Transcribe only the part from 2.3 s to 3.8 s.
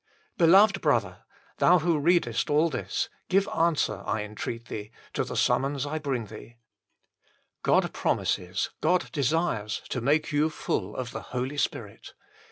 all this, 90 THE FULL BLESSING OF